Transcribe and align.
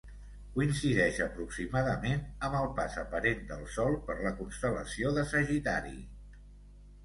Coincideix 0.53 1.19
aproximadament 1.25 2.23
amb 2.49 2.59
el 2.61 2.67
pas 2.81 2.97
aparent 3.03 3.45
del 3.53 3.63
Sol 3.77 4.01
per 4.11 4.19
la 4.27 4.35
constel·lació 4.43 5.15
de 5.21 5.29
Sagitari. 5.37 5.97